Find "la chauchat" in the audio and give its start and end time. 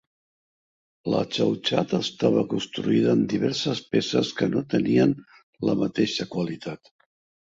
1.15-1.91